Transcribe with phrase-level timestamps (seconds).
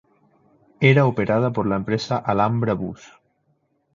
[0.91, 3.03] Era operada por la empresa Alhambra Bus.